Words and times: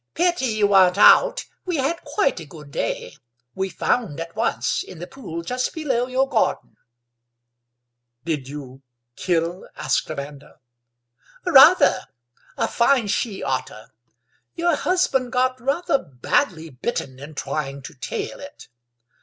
"Pity 0.15 0.47
you 0.47 0.65
weren't 0.65 0.97
out; 0.97 1.45
we 1.63 1.75
had 1.77 2.01
quite 2.03 2.39
a 2.39 2.45
good 2.45 2.71
day. 2.71 3.17
We 3.53 3.69
found 3.69 4.19
at 4.19 4.35
once, 4.35 4.81
in 4.81 4.97
the 4.97 5.05
pool 5.05 5.43
just 5.43 5.75
below 5.75 6.07
your 6.07 6.27
garden." 6.27 6.75
"Did 8.25 8.47
you—kill?" 8.47 9.69
asked 9.75 10.09
Amanda. 10.09 10.55
"Rather. 11.45 12.05
A 12.57 12.67
fine 12.67 13.09
she 13.09 13.43
otter. 13.43 13.91
Your 14.55 14.75
husband 14.75 15.33
got 15.33 15.61
rather 15.61 15.99
badly 15.99 16.71
bitten 16.71 17.19
in 17.19 17.35
trying 17.35 17.83
to 17.83 17.93
'tail 17.93 18.39
it. 18.39 18.69